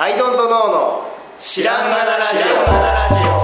[0.00, 1.02] アイドントノーの
[1.40, 3.40] 知らんがなラジオ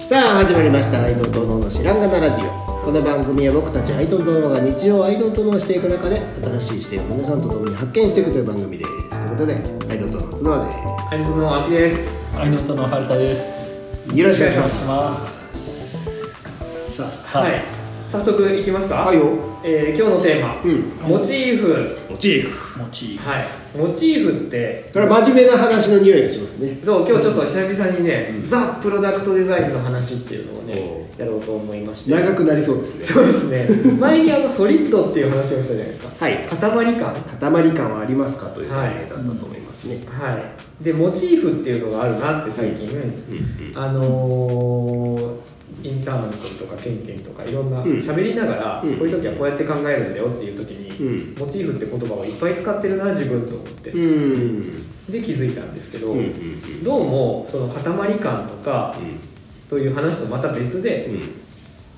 [0.00, 2.46] さあ始まりましたアイドントノーの知らんがなラジオ
[2.84, 9.54] この番組は僕たちアイドントノーが日常をアイドントノーしていく中で新しい視点を皆さんと共に発見していくという番組ですということで
[9.90, 12.38] アイドントノーの角田ですアイドルの秋です。
[12.38, 13.78] アイノットの春田です。
[14.14, 15.18] よろしくお願いしまし
[15.56, 16.92] す。
[16.92, 17.77] さはい。
[18.10, 19.02] 早速いきますか。
[19.02, 19.24] あはいよ。
[19.62, 21.18] えー今日のテーマ、うん。
[21.18, 21.96] モチーフ。
[22.10, 22.78] モチーフ。
[22.78, 23.28] モチーフ。
[23.28, 23.46] はい。
[23.76, 24.88] モチーフって。
[24.94, 26.78] これ真面目な話の匂いがしますね。
[26.82, 32.12] そう今日ちょっと久々にね、ザ・プロダクトデザインの話っていうのをねおやろうと思いまして。
[32.12, 33.04] 長くなりそうですね。
[33.04, 33.92] そうですね。
[34.00, 36.24] 前にあのソリッドっていう話をしたじゃないですか。
[36.24, 36.34] はい。
[36.34, 37.14] 塊感。
[37.14, 40.84] 塊感はありますかという題名だったと思いますね、はい。
[40.84, 42.88] でモチーフっていうのがあるなって最近、
[43.74, 47.92] あのーインターン君とかケンケンとかいろんなうん。
[47.98, 48.96] 喋りながら、うん。
[48.96, 51.38] こういう時はこうやって考えるんだよっていう時に、うん。
[51.38, 54.86] モチーフって言葉をいっぱい使ってるな自分と思って、うん。
[55.10, 57.82] で気づいたんですけど、うんうんどうもその塊
[58.18, 58.94] 感とか
[59.68, 61.10] という話とまた別で、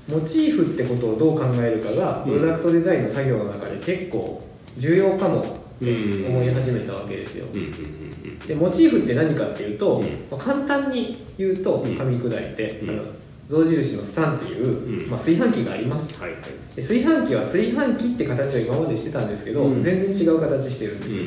[0.08, 2.38] モチーフってことをどう考えるかがうん。
[2.38, 4.42] プロダクトデザインの作業の中で結構
[4.76, 5.44] 重要かもっ
[5.82, 7.46] て思い始めたわけですよ。
[7.52, 8.10] うんうん
[8.46, 10.04] でモチーフって何かっていうと、うん。
[10.30, 11.92] まあ簡単に言うとうん。
[11.92, 13.02] 噛み砕いて、うんあの
[13.50, 15.10] 象印のスタンっていう、うん。
[15.10, 16.40] まあ、炊飯器がありますはいはい。
[16.76, 19.82] で炊飯器は炊飯器って形は今までしてたんですけど、うん。
[19.82, 21.22] 全然違う形してるんですよ、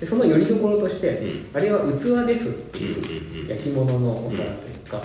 [0.00, 1.46] でそのよりどころとして、うん。
[1.54, 5.00] あれは器ですっていう、うんうん焼き物のお皿というか、っ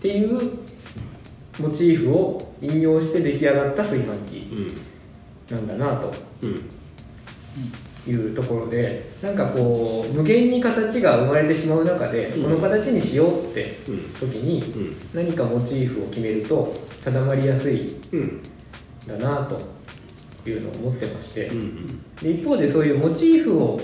[0.00, 0.58] ていう
[1.60, 4.48] モチーフを引用して出来上がった炊飯器
[5.50, 6.12] うんなんだなと。
[6.42, 6.79] うん
[8.08, 12.42] いうところでなんかこう無限に形が生まれてしまう中で、うん。
[12.44, 13.98] この形にしようってうん。
[14.14, 14.96] 時にうん。
[15.14, 18.42] 何かモチーフを決めると定まりやすいんうん。
[19.06, 19.60] だなと
[20.48, 21.46] いうのを思ってまして。
[21.48, 23.80] うんで一方でそういうモチーフを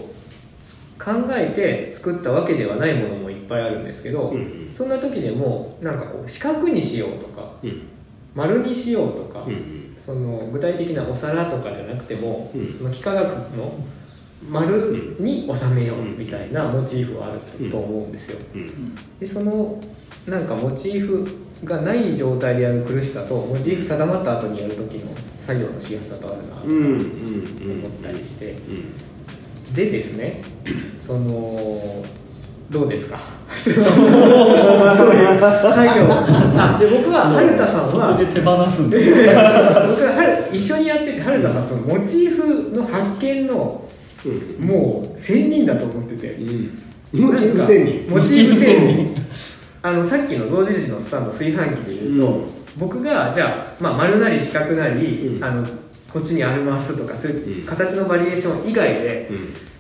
[0.99, 7.83] 考えて作ったわけではないものもいっぱいあるんですけど、うんそんな時でもなんかこう四角にしようとかうん。
[8.35, 9.95] 丸にしようとか、うん。
[9.97, 12.75] その具体的なお皿とかじゃなくても、うん。
[12.75, 13.75] その幾何学の
[14.51, 18.39] 丸に収めようみたいなモチーフはあると思うんですよ。
[18.55, 18.95] うん。
[19.19, 19.81] でその
[20.27, 21.27] なんかモチーフ
[21.65, 25.11] がない状態でやる苦しさとモチーフ定まった後にやる時の
[25.47, 28.57] 作業のしやすさとあるなと思ったりしてう
[29.71, 29.75] ん。
[29.75, 30.43] でですね
[31.05, 32.05] その
[32.71, 33.19] どうですか？
[33.57, 33.97] そういう作業。
[36.59, 38.99] あで僕は春田さんはそこで手放すんだ。
[38.99, 39.13] 僕は
[40.51, 43.83] 春一緒にやってて春田さんそのモチーフの発見の
[44.27, 46.33] うんもう仙人だと思ってて。
[46.35, 47.23] うん。
[47.23, 48.11] モチーフ仙人。
[48.11, 49.27] モチーフ仙モチー人。
[49.83, 52.51] あのさっきの同時時のスタンド炊飯器でいうと、うん。
[52.77, 55.45] 僕がじゃあ、まあ、丸なり四角なり、うん。
[55.45, 55.67] あの
[56.13, 59.29] こっちにあるますとかそういううん形のバリエーション以外で、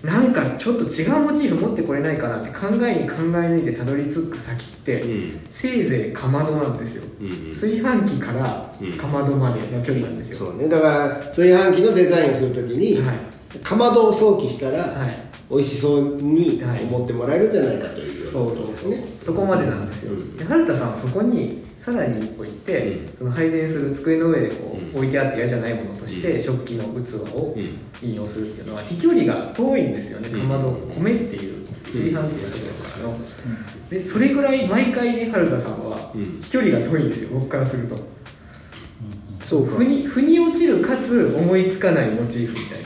[0.02, 5.40] なんかちょっと違うモチーフ持ってこれないかなって考えに考え抜いてたどり着く先って、うん。
[5.50, 7.02] せいぜいかまどなんですよ。
[7.20, 7.28] うん。
[7.50, 8.92] 炊飯器からうん。
[8.92, 10.68] かまどまでの距離なんですよ、そうね。
[10.68, 13.16] だから炊飯器のデザインをするときにはい
[13.62, 15.16] かまどを想起したらはい。
[15.48, 19.04] 美味しそうにはい思ってもらえるんじゃないかというよそうそうそうことですね。
[19.22, 20.36] そこまでなんですよ、うん。
[20.36, 23.08] で春田さんはそこにさらに一歩行って、うん。
[23.18, 26.40] その配膳する机の上でこう、うん置いてあって嫌じゃないものとして、うん。
[26.42, 27.62] 食器の器をうん。
[28.02, 30.40] 引用するっていうのは飛距離が遠いんですよね、うん。
[30.40, 32.32] かまど米っていう炊飯器のとこ
[32.82, 33.18] ろからの、
[33.88, 36.24] でそれぐらい毎回ね春田さんはうん。
[36.40, 37.96] 飛距離が遠いんですよ僕からすると。
[39.44, 39.76] そうか。
[39.76, 42.85] 腑に腑に落ちるかつ思いつかないモチーフみたいな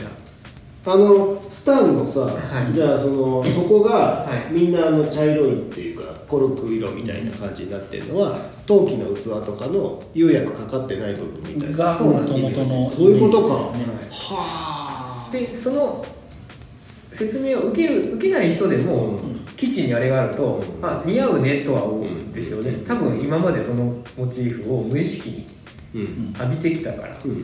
[0.86, 2.72] あのスタンのさ、はい。
[2.72, 4.52] じゃあそのそこがはい。
[4.52, 11.76] みんなあの茶色いっていうかコルク色みたいな感じになってるのは陶器の器とかの釉薬かかってない部分みたいな。
[11.76, 12.90] が元々の。
[12.90, 13.78] そういうことか。
[13.78, 13.84] ね。
[14.10, 16.04] はあでその
[17.12, 19.40] 説明を受ける受けない人でも、うん。
[19.58, 20.84] キッチンにあれがあると、うん。
[20.84, 22.86] あ似合うねとは思うんですよね、うん。
[22.86, 25.46] 多分今までそのモチーフを無意識に
[25.94, 26.34] うん。
[26.38, 27.40] 浴びてきたから、うんうん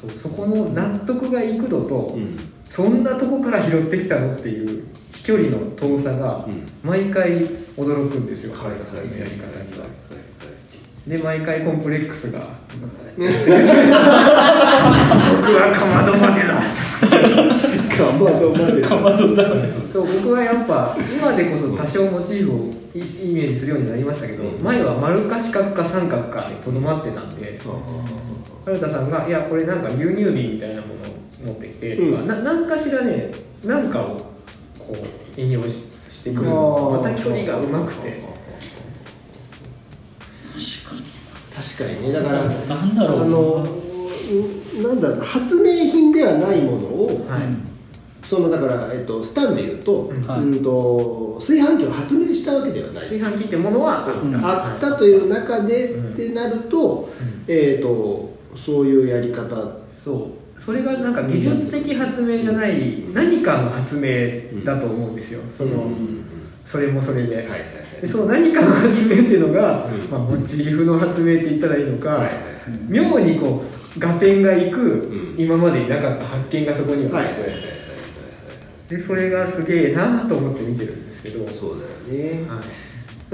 [0.00, 2.22] そうそこの納得がいく度と、うん。
[2.22, 2.38] うん
[2.70, 6.64] そんなとこから拾ってきたのっていう飛距離の遠さがうん。
[6.84, 7.44] 毎回
[7.76, 9.84] 驚くんですよ、はい原田さんのやり方には。
[9.84, 9.90] は
[11.04, 12.38] で毎回コンプレックスが
[13.18, 13.26] 僕
[15.52, 16.54] はかまどまでだ。
[17.96, 19.48] かまどまでかまどだ。
[19.92, 24.62] そう僕はやっぱ今でこそ多少モチーフをイイメージするようになりましたけど、うん。
[24.62, 27.58] 前は丸か四角か三角かでとどまってたんで
[28.64, 33.30] 原田さんが「いやこれなんか牛乳瓶みたいなものを持ってきて」とか、うんななんかしらね
[33.64, 34.16] なんかを
[34.78, 34.96] こ
[35.36, 38.20] う引用ししてくるまた距離がうまくて。
[41.54, 42.08] 確かに。
[42.08, 42.12] ね。
[42.12, 43.18] だからなんだろう。
[43.18, 43.66] なあの
[44.88, 47.42] なんだろうな発明品ではないものをはい。
[48.24, 50.22] そのだから、えっと、スタンで言うと,、うん。
[50.22, 50.40] はい。
[50.40, 54.36] うんと炊飯器を発明したわけではない、炊飯器ってものはあった、うん。
[54.36, 57.44] あったという中で、うんってなると,、うん。
[57.48, 59.56] えっとそういうやり方。
[60.04, 60.60] そう。
[60.60, 65.40] それがなんか技術的発明じゃない何かの発明だと思うんですよ。
[65.54, 65.90] その、
[66.64, 68.00] それもそれで,、はいはいはい。
[68.02, 70.10] でその何かの発明っていうのが、うん。
[70.10, 72.34] まあ、モチーフの発明って言ったらいいのか、はいはい
[72.88, 73.64] 妙にこ
[73.96, 75.34] う合点がいく、ん。
[75.38, 77.20] 今までになかった発見がそこには。
[77.20, 77.80] あって、はいはいはいはい。
[78.90, 81.90] でそれがすげえなと思って見てるんですけど、そうだよ
[82.34, 82.79] ね、はい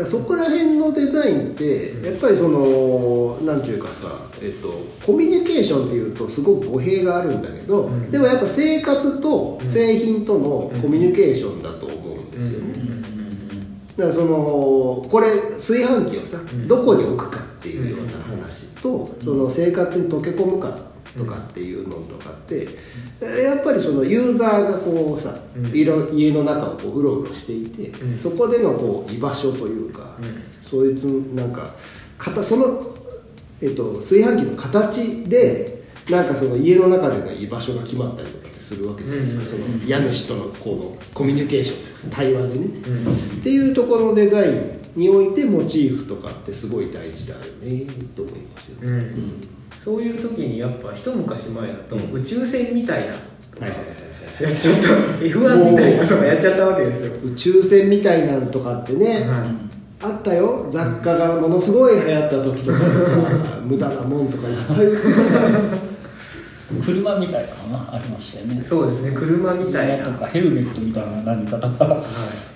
[0.05, 4.69] そこら辺のデザインってやっぱりそのなんていうかさ、えっと、
[5.07, 8.11] コミュニケーションっていうとすごく語弊があるんだけど、うん。
[8.11, 13.03] でもやっぱ生活と製品とのコミュニケーションだと思うんですよね、
[13.97, 16.69] だからそのこれ炊飯器をさ、ん。
[16.69, 20.79] どこに置くかっていうような話と、その生活に溶け込むか
[21.17, 22.67] とかっていうのとかって、
[23.21, 25.35] やっぱりそのユーザーがこうさ、
[25.73, 25.85] 家
[26.33, 28.19] の中をこううろうろしていて、うん。
[28.19, 30.45] そこでのこう居場所というか、うん。
[30.63, 31.05] そいつ
[31.35, 31.75] なんか
[32.19, 32.83] かたその、
[33.61, 39.49] えっと、炊飯器の形でなんかその家の中での居場所が決まったりとかするわけじゃないですか、うん。
[39.49, 43.12] その家主とのこのコミュニケーション対話でね、うん。
[43.39, 47.87] っていうところのデザインにおいてモチーフとかってすごい大事だよね
[48.17, 49.43] と思いますよ、うん
[49.87, 52.12] そういう時にやっぱ一昔前だとうん。
[52.15, 53.71] 宇宙船みたいなとかや
[54.50, 54.88] っちゃった
[55.25, 59.49] F1 みたいなとかやっちゃったわけですよ、宇宙船みたいなんとかってね、は
[60.03, 60.67] あったよ。
[60.71, 64.87] 雑貨がものすごい流行った時とかでさ 無駄なもんとかいっぱい。
[66.85, 68.59] 車みたいなのがありましたよね。
[68.61, 72.56] い、そうですね車みたいな、なんかヘルメットみたいな何かとか、はい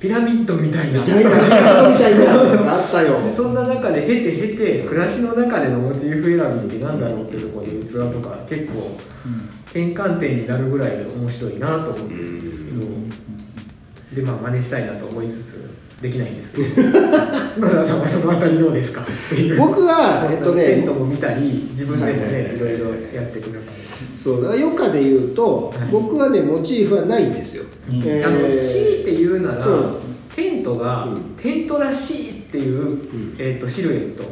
[0.00, 1.00] ピラミッドみたいな。
[1.00, 1.30] みたいな
[1.88, 3.22] みたいなのがあったよ。
[3.22, 6.38] で そんな中で経て経て暮らしの中でのモチーフ選
[6.68, 8.96] びってなんだろうっていうところで器とか結構
[9.66, 12.70] 転換点になるぐらいで面白いなと思ってるんですけ
[14.16, 15.70] ど、でまあ真似したいなと思いつつ
[16.00, 16.68] できないんですけど
[18.32, 19.04] のあたりどうですか？
[19.58, 23.80] 僕はえっとねテントも見たり自分でもね、はいろいろやってくる中で。
[24.18, 25.88] そうだから余暇で言うと、はい。
[25.90, 27.96] 僕はねモチーフはないんですよ、うん。
[28.04, 28.26] えー。
[28.26, 29.84] あの強いて言うなら、うん。
[30.36, 31.22] テントが、うん。
[31.36, 33.34] テントらしいっていう、ん。
[33.38, 34.26] えー、とシルエットっ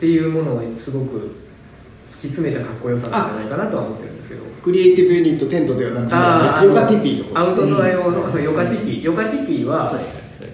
[0.00, 4.40] ていうものをすごく突き詰めたかっこよさなんじゃないかなとは思ってるんですけど。
[4.62, 10.04] クリエイティブユニットテントではなくてヨカティピーの方アウトドア用のヨカティピーヨカティピーは、はいはい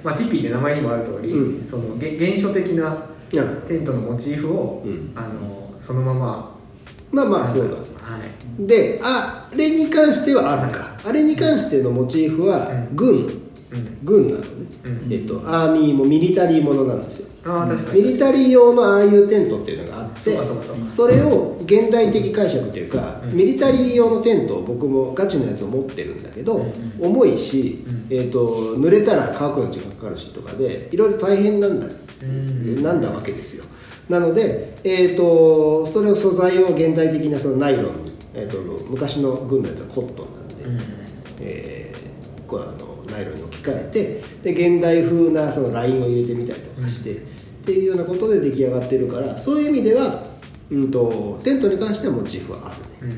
[0.02, 1.66] まあ、ティピーって名前にもある通り、うん。
[1.66, 3.06] そのげ原初的な
[3.66, 5.12] テントのモチーフを、うん。
[5.14, 6.56] あのそのまま
[7.10, 7.74] まあまあそうだ。
[7.74, 7.82] は
[8.18, 8.66] い。
[8.66, 10.96] であれに関してはあるか。
[11.04, 12.96] あれに関してのモチーフはうん。
[12.96, 13.08] 軍。
[13.08, 13.98] うん。
[14.02, 14.46] 軍なのね、
[14.84, 15.12] うん。
[15.12, 18.02] えっとアーミーもミリタリーものなんですよああ確かに。
[18.02, 20.38] ミリタリー用のああいうテントっていうのがあって
[20.90, 23.36] それを現代的解釈っていうか、うん。
[23.36, 26.92] ミリタリー用のテントを僕もガチのやつを持ってるんだけど、うん。
[27.00, 28.06] 重いし、うん。
[28.10, 31.86] えー、と濡れたら乾くのに時間かかるしとかでいろいろ大変なんだ、
[32.22, 32.82] うん。
[32.82, 33.64] なんだわけですよ。
[34.08, 40.26] なので、えー、とそれを素材を現代的なそのナイロンに、えー、と昔の軍のやつはコットン
[43.12, 47.12] ナイロンに置き換えてで現代風なそのラインを入れてみたりとかして、
[47.62, 50.24] っていうようなことで出来上がってるからそういう意味では、
[50.70, 53.16] うん、とテントに関してはモチーフはあるね、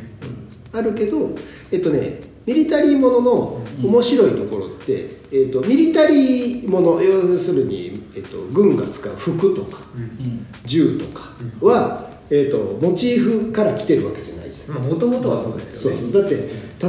[0.72, 0.78] うん。
[0.78, 1.30] あるけど
[1.72, 10.46] えっとねミリタリーものの面白いところって、えっとミリタリーもの要するに、えっと軍が使う服とかうん。
[10.66, 11.30] 銃とか
[11.62, 14.74] は、えっとモチーフから来てるわけじゃないじゃん。
[14.74, 15.92] まあもともとはそうですそう。
[15.92, 16.34] よねだって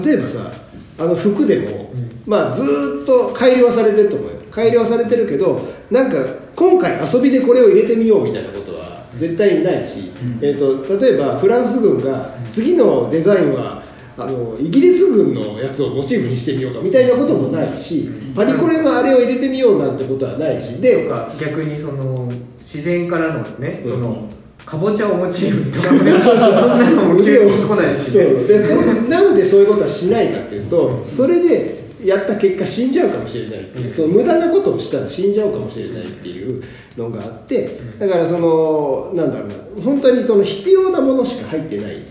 [0.10, 0.52] 例えばさ
[1.00, 4.40] あの服でも、うんまあずーっと改良はされてると思うよ。
[4.52, 6.18] 改良はされてるけどなんか
[6.56, 13.84] 今回遊びでこれを入れてみようみたいなことは絶対にないし、えー、と例えばフランス軍が次のデザインは
[14.18, 20.82] あのイギリス軍のやつをモチーフにしてみようかみたいなこともないし、パリコレのあれを入れてみようなんてことはないし。
[20.82, 23.92] で逆にその自然からのね、うん。
[23.92, 24.30] その
[24.66, 28.48] かぼちゃをモチーフにとかね そんなのも急に来ないしそねう。
[28.48, 33.92] でそなんでそういうことはしないかっていうとそれでやった結果死んじゃうかもしれないっていう、うん。
[33.92, 36.64] その無駄なことをしたら死んじゃうかもしれないっていう
[36.98, 42.04] のがあってだからそのなんだろうな本当にその必要なものしか入ってない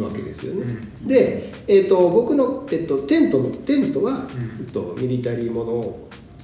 [0.00, 4.28] わけですよね、で、えー、と僕の、えっとテントのテントは、ん。
[4.60, 5.96] えっとミリタリーもの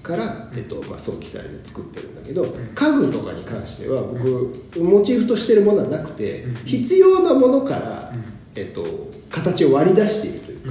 [0.03, 6.55] から、えっとまあ、早期祭で作ってるんだけど、家具とかに関しては僕モチーフとしてるものはなくて、うん。
[6.65, 8.13] 必要なものから、
[8.55, 8.85] えっと、
[9.31, 10.71] 形を割り出しているというか、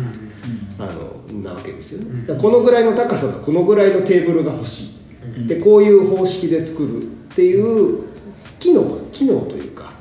[0.78, 4.96] あのなわけですよね、このぐらいの高さのこのぐらいのテーブルが欲し
[5.38, 5.48] い、ん。
[5.48, 7.06] でこういう方式で作るっ
[7.36, 8.04] ていう
[8.60, 9.92] 機能機能というか、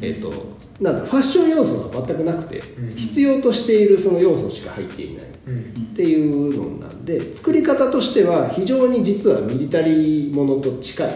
[0.00, 2.90] えっとなんだファッション要素が全くなくて、うん。
[2.96, 5.60] 必要としているその要素しか入っていないうん。
[5.92, 11.08] っていうのなんで作り方としては非常に実はミリタリーものと近い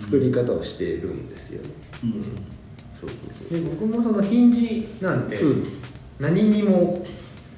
[0.00, 1.70] 作り方をしているんですよね。
[2.04, 2.12] うん。
[3.00, 3.10] そう
[3.48, 5.38] そうで僕もそのヒンジなんて
[6.18, 7.04] 何にも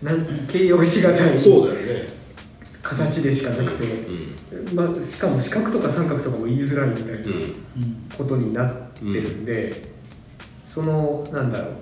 [0.03, 2.09] なん形容しがたいそうだよね。
[2.83, 4.75] 形でしかなくて、うん。
[4.75, 7.25] まあ、しかも四角とか三角とかも言いづらいみたいなうん。
[7.25, 7.55] うん
[8.17, 9.83] ことになってるんで、
[10.67, 11.75] そのなんだろう。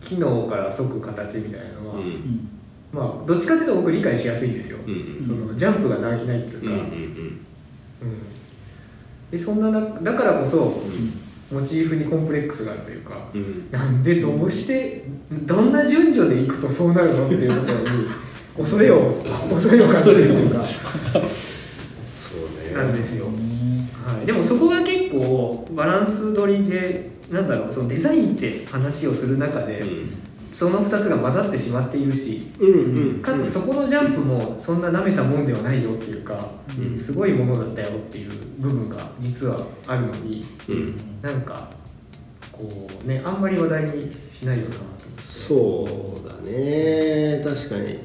[0.00, 2.00] 機能から即形みたいなのは、うん。
[2.00, 2.48] うん
[2.92, 6.76] まあどっちかっていうと僕理解しやすいんですよ、うんそのジャンプがないないっていうか、うんうん
[8.02, 8.22] うん
[9.30, 10.82] でそんななだからこそ
[11.52, 13.40] モチーフにコンプレックスがあるというか、うん。
[13.40, 18.06] うんなんでどうしてどんな順序でいくとそうなるのっていうところに
[18.56, 22.74] 恐れを 恐れを感じるというかそうね。
[22.74, 29.82] なんですよ、ねはい、でもそこが結構バランス取りでなんだろうそのデザインって話をする中で、
[30.52, 33.22] その2つが混ざってしまっているしうんうん。
[33.22, 36.98] かつそこのジャンプもそんな舐めたもんではないよっていうか、うん。
[36.98, 40.96] すごいものだったよっていう部分が実はあるのにうん。
[41.22, 41.70] なんか
[42.52, 45.22] こうねあんまり話題にしないよなと思って。
[45.22, 47.42] そうだね。
[47.44, 47.98] 確かに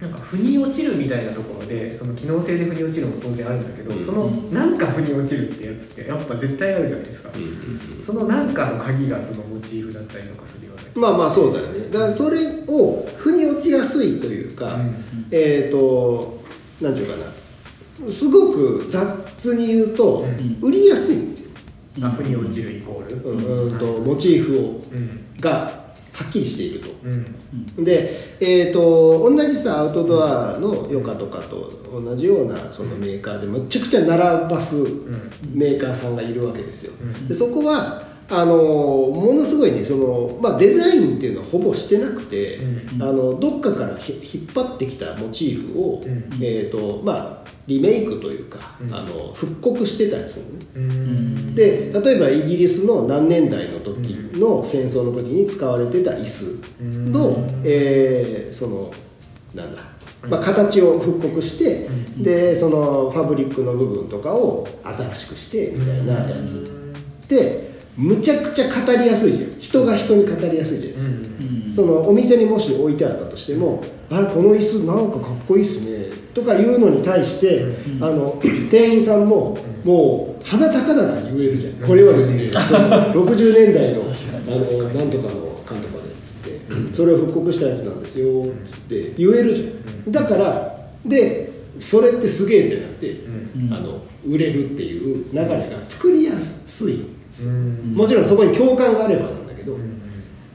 [0.00, 4.06] なんか腑に落ちるみたいなところでその機能性で腑に落ちるのも当然あるんだけど、うん。
[4.06, 8.02] そのなんか腑に落ちるってやつってやっぱ絶対あるじゃないですか、うん。
[8.04, 11.90] そのなんかの鍵がそのモチーフだったりとかするようなまあまあそうだよね。
[11.90, 12.38] だからそれ
[12.68, 15.04] を腑に落ちやすいというか、うん。
[15.32, 16.40] えっ、と
[16.80, 17.32] なんていうかな。
[18.08, 20.58] すごく雑に言うと、うん。
[20.62, 21.46] 売りやすいんです
[22.00, 23.16] よ、あ腑に落ちるイコール。
[23.16, 25.26] うんうんとモチーフをうん。
[25.40, 25.87] がは
[26.24, 26.90] っきりしていると。
[27.04, 27.84] うん。
[27.84, 34.18] で、えー、と同じさアウトドアのヨカとかと同じようなそのメーカーでむちゃくちゃ並
[34.50, 34.76] ばす
[35.52, 36.92] メーカーさんがいるわけですよ。
[37.00, 37.28] うん。
[37.28, 43.02] でそこはあのものすごいねその、まあ、デザインっていうのはほぼしてなくて、うん。
[43.02, 46.28] あのどっかからひ引っ張ってきたモチーフを、うん。
[46.40, 48.94] えーとまあ、リメイクというか、うん。
[48.94, 50.66] あの復刻してたりするのね。
[50.74, 51.54] うん。
[51.54, 56.60] で例えばイギリスの何年代の時の戦争の時に使われてた椅子
[57.10, 57.62] の、うん。
[57.64, 58.92] えーその
[59.54, 59.80] なんだ、
[60.28, 62.22] まあ、形を復刻して、うん。
[62.22, 66.74] でそのファブリックの部分とかを新しくしてみたいなやつ。
[67.26, 67.67] で
[67.98, 69.50] むちゃくちゃ語りやすいじゃん。
[69.58, 71.72] 人が人に語りやすいじゃないですか、うん。
[71.72, 77.64] そのお店にもし置いてあったとしても「あこの椅子なんかかっこいいっすね」とかいうのに対して、
[77.98, 78.04] うん。
[78.04, 78.40] あの
[78.70, 91.50] 店員さんももう鼻高々に言えるじゃん、これはですねその60年代のあのなんとかの監督でっつって、それを復刻したやつなんですよっつって言えるじゃん、だからで
[91.80, 93.74] それってすげえってなって、うん。
[93.74, 96.32] あの売れるっていう流れが作りや
[96.66, 96.94] すい。
[96.94, 97.48] んです。
[97.48, 100.00] もちろんそこに共感があればなんだけど、うん。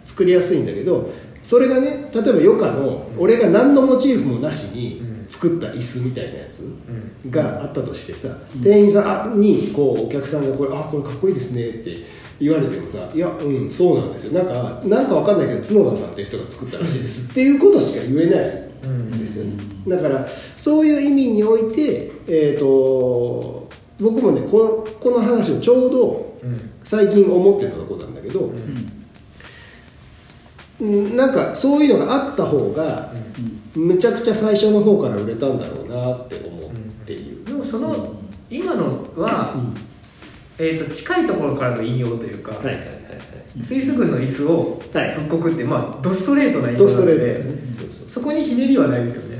[0.06, 1.10] 作りやすいんだけど
[1.44, 7.32] それがね例えば余暇の俺が何のモチーフもなしに作った椅子みたいなやつうん。
[7.32, 8.28] があったとしてさ、
[8.62, 11.98] 店員さんにこうお客さんがこれ「あこれかっこいいですね」って
[12.40, 14.34] 言われてもさ「いやうんそうなんですよ。
[14.34, 19.52] なんかなんかわかんないけど角田さんっていう人が作ったらしいです」っていうことしか言えないうんんですよね。
[19.88, 26.33] だからそういう意味においてえっ、と僕もねこのこの話をちょうどうん
[26.84, 29.04] 最近思ってたとこなんだけど、うん
[30.80, 33.14] なんかそういうのがあった方が
[33.76, 36.72] むちゃくちゃ最初の方から売れたんだろうなって思っ
[37.06, 38.16] ている、でもその
[38.50, 38.86] 今の
[39.16, 39.56] は、
[40.58, 43.64] えー、と近いところからの引用というか、はいはいはいはい。
[43.64, 45.14] スイス軍の椅子をはい。
[45.14, 47.44] 復刻って、まあ、ドストレートな引用なので、
[48.08, 49.38] そこにひねりはないですよね、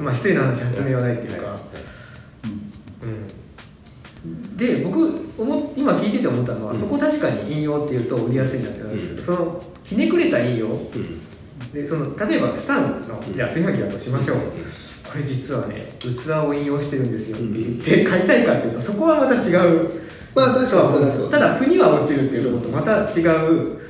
[0.00, 1.49] まあ、失礼な話発明はないっていうか、
[4.60, 5.02] で僕
[5.38, 6.78] 思今聞いてて思ったのは、うん。
[6.78, 10.66] そこ確かに引用っていうと売りやすいなってなるんですけど、そのひねくれた引用。
[10.66, 11.20] うん。
[11.72, 16.06] でその例えばスタンのじゃあ炊飯器だとしましょう、これ実はね器
[16.46, 19.90] を引用してるんですよって言って買いたいかっていうとそこはまた違う。
[20.34, 23.80] まあ確かにただ負には落ちるっていうところとまた違う。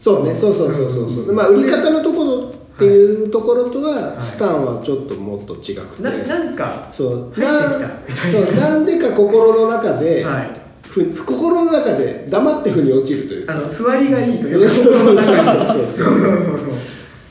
[0.00, 1.32] そうねそうそうそうそうそう。
[1.32, 4.22] まあ売り方のところっていうところとは、い。
[4.22, 10.50] スタンはちょっともっと違くて、ななんかそうなそうなんでか心の中で、はい。
[10.82, 13.54] ふ心の中で黙って腑に落ちるというか。
[13.54, 15.26] あの座りがいいというかそうそうそうそう。
[15.26, 16.68] そうそうそう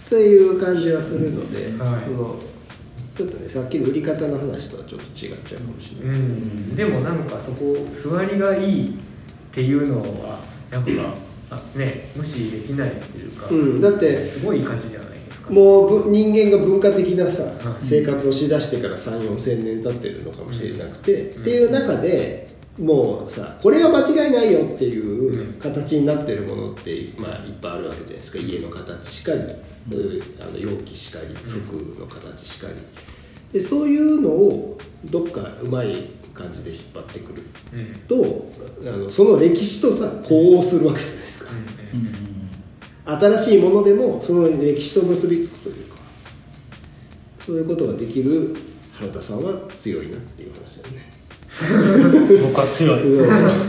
[0.09, 2.03] という感じはするので、はい。
[2.03, 2.35] その
[3.15, 8.93] ちょっとねさっきの売り方の話とはちょっと違っちゃうかもしれうない、ん、でもなんかそこ座りがいいっ
[9.53, 10.37] ていうのは
[10.69, 10.83] やっ
[11.49, 15.14] ぱあね無視できないっていうか、うん、だってすごい価値じゃない
[15.49, 17.85] もうぶ人間が文化的なさ、はい。
[17.85, 22.47] 生活をしだしてから3 4千年経ってるのかもしれなくて、っていう中で
[22.79, 28.39] もうさこれが間違いないよっていう形になってるものって、まあ、いっぱいあるわけじゃないですか。
[28.39, 29.47] 家の形しかり、うん。
[30.41, 32.73] あの容器しかり服の形しかり。
[33.53, 37.95] でそういうのをどっかうまい感じで引っ張ってくるうん。
[38.07, 38.49] と
[38.81, 41.51] あのその歴史とさ呼応するわけじゃないですか、
[43.05, 45.97] 新しいものでもその歴史と結びつくというか
[47.39, 48.55] そういうことができる
[48.93, 51.15] 原田さんは強いなっていう話だよね。
[52.41, 53.01] 僕は強い。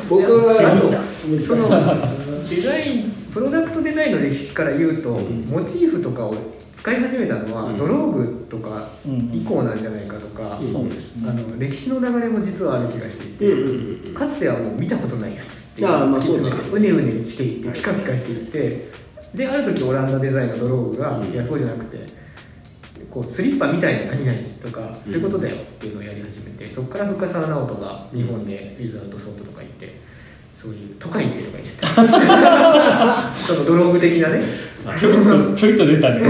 [0.09, 6.35] 僕はあのそのデザインプロダクトデザインの歴史から言うと、モチーフとかを
[6.75, 7.77] 使い始めたのは、うん。
[7.77, 9.31] ドローグとかうん。
[9.35, 11.29] 以降なんじゃないかとか、うんそうですね。
[11.29, 16.89] あの歴史の流れも実はある気がしていて、うんうんうんかつてはもう見たことないやつっていうああまあ突き詰うね。
[16.89, 18.89] うねしていってピカピカしていって
[19.35, 21.33] である時オランダデザインのドローグが、うん。
[21.33, 22.07] いやそうじゃなくて
[23.11, 29.95] こうスリッパみたいな何々とかそういうことだよっていうのをやり始めてそこから深澤直人が日本でウィズアウトソートとか行って
[30.57, 31.87] そういう都会行ってとか言ってた。
[33.41, 34.43] そのドローグ的なね。
[34.99, 35.11] ちょ
[35.71, 36.23] いと出たね。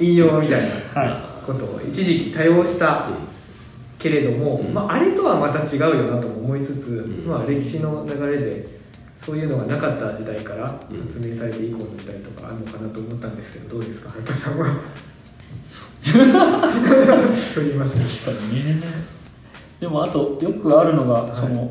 [0.00, 0.62] 引用みたい
[0.94, 3.08] なはことを一時期多用した
[3.98, 4.74] けれども、うん。
[4.74, 7.24] まあ、あれとはまた違うよなとも思いつつ、ん。
[7.26, 8.79] まあ、歴史の流れで
[9.24, 10.96] そういうのがなかった時代からうん。
[11.06, 14.10] 発明されて以降の時代とかあるのかなと思ったんですけどどうですか？
[14.10, 14.66] 原田さんは？
[16.02, 18.80] 振りますね確かにね。
[19.78, 21.36] でもあとよくあるのが、い。
[21.36, 21.70] その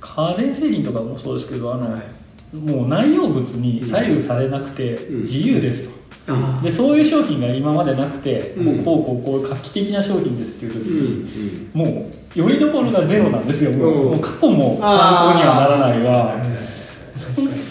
[0.00, 2.56] カレー製品とかもそうですけどあの、はい。
[2.56, 5.20] もう内容物に左右されなくてうん。
[5.20, 5.88] 自由です
[6.26, 8.64] と、あでそういう商品が今までなくて、うん。
[8.64, 11.84] もうこうこうこう画期的な商品ですっていう時うん。
[11.84, 16.36] に、もうよりどころがゼロなんですよ、もう過去も参考にはならないが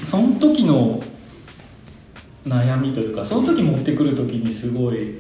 [0.10, 1.04] その時の
[2.46, 5.16] 悩みというかその時持ってくる時にすごい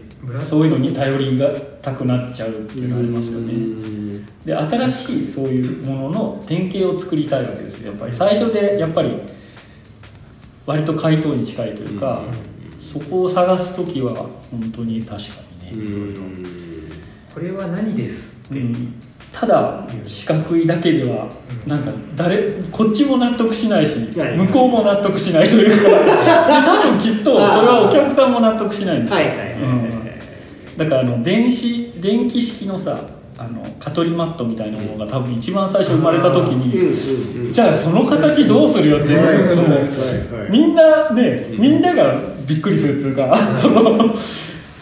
[0.50, 1.50] そういうのに頼りが
[1.81, 4.25] たくなっちゃうっていうのがありますよね、うん。
[4.46, 7.91] で新しいそういうものの典型を作りたいわけですよ。
[7.91, 9.15] やっぱり最初でやっぱり
[10.65, 12.24] 割と回答に近いというか、
[12.79, 14.13] そこを探す時は
[14.51, 16.46] 本当に確かにね、うん。
[17.33, 21.27] これは何ですって、うんただ四角いだけでは
[21.65, 25.89] なんか誰こっちも納得しないしはい向こうも納得しないというか。
[25.89, 29.20] で多分きっとそれはお客さんも納得しないんですよ。
[30.77, 32.98] だからあの電子電気式のさ
[33.37, 42.15] あの蚊取りマットみたいなものが多分一番最初生まれた時うんに、じゃあその形どうするよっていう、みんなねみんなが
[42.46, 44.13] びっくりするっていうか、その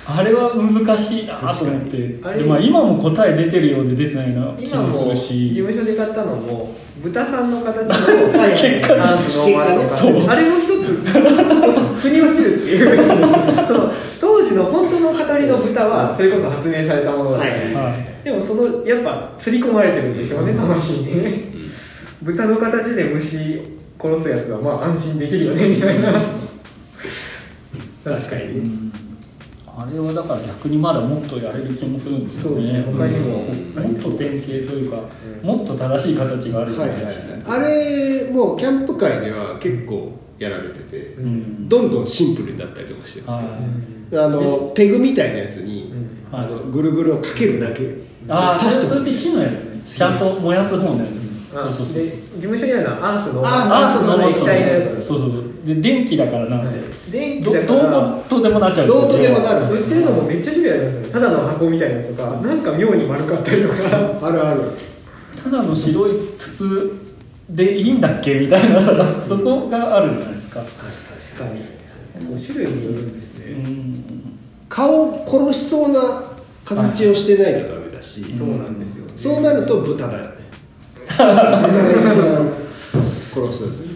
[0.10, 2.08] あれは難しいなと思って。
[2.10, 5.52] 確かにあれで、まあ、今も答え出てるようで出てないな気今もするし。
[5.54, 11.04] 務所で買ったのも豚さんの形の ダンスノーマルとか、あれも一つ
[12.02, 12.98] 腑に落ちるっていう。
[13.68, 18.24] その当時の本当の語りの豚はそれこそ発明されたものだはいはい。
[18.24, 21.44] でもそのやっぱ刷り込まれてるんでしょうね魂にね。
[22.22, 23.62] 豚の形で虫
[24.02, 26.14] 殺すやつはまあ安心できるよねみたいな。
[28.06, 28.42] 確かに。
[28.42, 28.87] ねうん
[29.88, 32.56] あれはだから逆にまだもっとやれる気もするんですよね。
[32.56, 32.84] そうですね。
[32.84, 33.38] 他にも。
[33.38, 36.80] うんもっと典型というか、うんもっと正しい形があるよう。
[36.82, 37.16] はない気はい。
[37.46, 41.70] あれもうキャンプ界では結構やられてて、うん。
[41.70, 46.38] どんどんシンプルになったりとかしてるんはですけど、あのペグみたいなやつに、うん。
[46.38, 48.08] あのぐるぐるをかけるだけ。
[48.28, 49.82] ああ刺してもそれって火のやつね。
[49.86, 55.02] ちゃんと燃やす方のやつあそうそうそうで事務所にあるのはアースのアースの液体のやつ。
[55.04, 56.80] そうそうそうで電気だからなんせ、
[57.12, 58.88] 電気どどだからうとでもなっちゃう。
[58.88, 59.76] どうとでもなる。
[59.76, 61.10] 売ってるのもめっちゃ種類ありますよね。
[61.10, 63.76] ただの箱みたいなやつとかなんか妙に丸かったりとか。
[64.26, 64.62] あるある。
[65.44, 66.92] ただの白い筒
[67.50, 68.94] でいいんだっけみたいなさ
[69.28, 70.62] そこがあるじゃないですか。
[70.62, 71.62] 確かに。
[72.26, 74.04] そう種類によるんですうね、ん。
[74.70, 76.00] 顔を殺しそうな
[76.64, 80.30] 形をしてないとダメだし、そうなんですよ、ね、そうなると豚だよね。
[81.18, 82.54] 豚が一番
[83.34, 83.64] 殺す。
[83.64, 83.87] やつああいうもの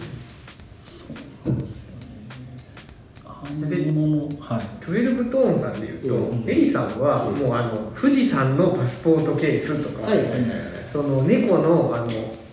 [4.40, 6.00] はい12トーンさんでい。
[6.00, 6.48] うと、うん。
[6.48, 10.48] エリさんはもうあの富士山のパスポートケースとか、はいはいはいはい。
[10.92, 12.06] その猫のあの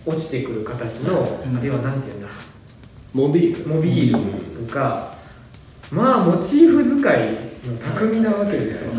[0.06, 2.28] 落ちてくる形の、うんあれはなんていうんだ？
[3.12, 3.68] モビール。
[3.74, 4.16] モビー
[4.60, 5.14] ルとか
[5.92, 8.90] まあモチーフ使いの巧みなわけですよ、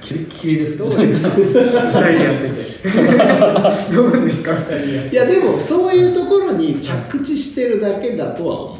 [0.00, 1.28] キレッキレですどうですか？
[1.30, 3.96] 二人でやってて。
[3.96, 4.52] どうですか？
[4.54, 5.14] 二人でやっ て。
[5.14, 8.79] いやでもそういうところに着地してるだけだとは思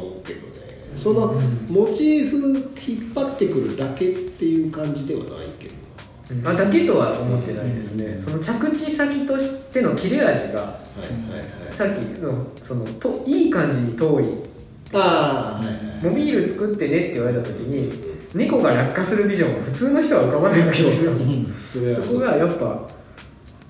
[1.01, 1.33] その
[1.69, 2.37] モチーフ
[2.79, 10.79] 引っ張ってくるだけっていう感じではないけどあだけとは思ってないですね、その着地先としての切れ味が
[11.71, 14.25] さっきのそのといい感じに遠い。
[14.93, 17.91] ああはいはいモビール作ってねって言われた時に
[18.33, 21.11] 猫が落下するビジョンは普通の人は浮かばないわけですよ。
[21.11, 21.45] うん。
[22.05, 22.87] そこがやっぱ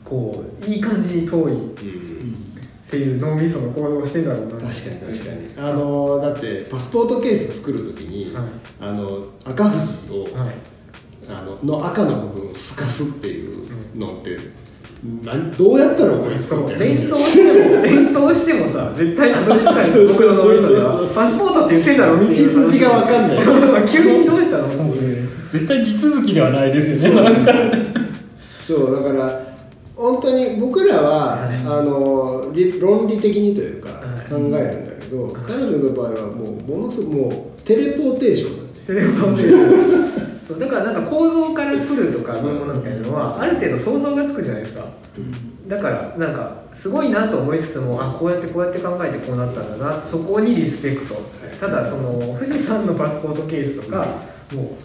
[0.04, 1.52] こういい感じに遠い。
[1.52, 2.51] っうん
[2.92, 4.52] ていう脳みその構造をしてんだろうな。
[4.52, 5.48] 確かに確かに。
[5.58, 8.44] あのだってパスポートケース作る時に、はい。
[8.82, 10.56] あの赤富士を、はい。
[11.30, 14.38] あのの赤の部分を透かすっていうのって、
[15.24, 16.64] なんどうやったら思いつくそう。
[16.64, 19.86] んだよ連想しても 連想してもさ絶対たどり着かない。
[19.90, 23.86] そうそう僕の脳みそでそうそうはパスポートって言ってんだろ道筋が分かんない。
[23.88, 24.68] 急にどうしたの？
[24.68, 24.86] そう。
[24.88, 25.22] ね
[25.54, 27.24] 絶対地続きではないですよね。
[27.24, 27.54] なんか。
[28.68, 28.96] そう。
[28.96, 29.51] だから
[30.02, 31.58] 本当に僕らは、はい。
[31.58, 34.30] あの理論理的にというかはい。
[34.30, 39.36] 考えるんだけど、彼女の場合はもうものすごくもうテレポーテーションなんでテレフォン。
[39.38, 39.44] で
[40.48, 44.86] そうだからなんか構造から来るとかそういうものみたいなのはある程度想像がつくじゃないですか。
[45.68, 50.02] だからなんかすごいなと思いつつもあこうやってこうやって考えてこうなったんだな。
[50.06, 51.16] そこにリスペクト。
[51.60, 54.06] ただその富士山のパスポートケースとか
[54.54, 54.76] も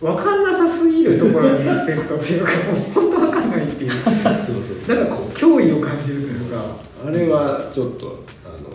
[0.00, 3.92] う分かんなさすぎるところにリスペクトっていうかもう本当分かんないっていう
[4.88, 6.92] なんかこう脅威を感じるというか。
[7.04, 8.68] あれはちょっとあの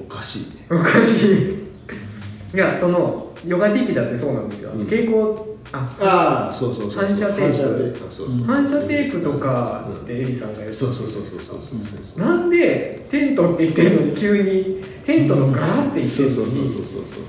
[0.00, 0.66] おかしいね。
[0.70, 2.56] おかしい。
[2.56, 4.78] いやそのヨガティピだってそうなんですよ、うん。
[4.86, 5.22] 蛍光
[5.70, 8.44] あああそうそうそう反射テープ。
[8.46, 16.68] 反射テープとかってエリさんが言ってそうそうそうそうそうそうなんでテントって言ってるのに急にテントの柄って言ってそうるのに。
[16.68, 17.22] そうそうそうそう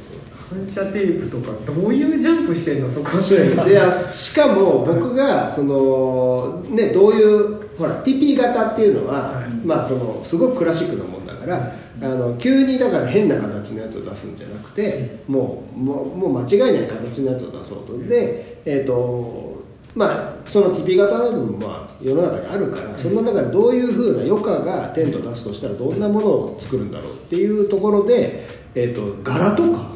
[0.54, 9.50] 反射テープとかどういうジャンプしてんのそこっていやしかも僕がそのねどういうほら TP 型っていうのは、はい。
[9.66, 17.98] まあそのすごくクラシックなもんだから、あの急にだから変な形のやつを出すんじゃなくて、もうもうもう間違いない形のやつを出そうと。
[18.08, 19.64] でえっ、と
[19.96, 29.94] まあその TP 型のやつもまあ世の中にあるから、そんな中でどういうふうな余暇がテントを出すとしたらどんなものを作るんだろうっていうところで、えー、と柄とか、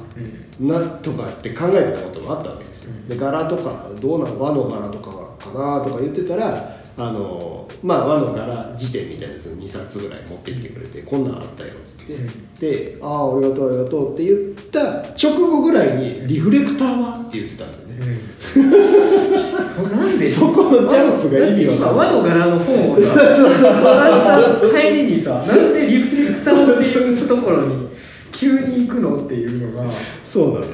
[0.60, 2.94] なとかって考えてたこともあったわけですよ。
[3.08, 11.76] で柄とかどうなの和の柄とかかなとか言ってたらあのまあ和の柄辞典みたいなやつを2冊ぐらい持ってきてくれてこんなんあったよっ
[12.08, 12.20] て言っ
[12.60, 14.38] てで「ああありがとうありがとう」って言っ
[14.72, 14.82] た
[15.16, 18.20] 直後ぐらいに「リフレクターは?」って言ってたんだよね。
[19.78, 20.28] そなんで？
[20.28, 22.10] そこのジャンプが意味わかんない。
[22.10, 27.88] 今和の柄の本をさ渡した帰りにさ なんでリフレクターっていうところに
[28.32, 29.88] 急に行くのっていうのが。
[30.24, 30.66] そうなのよ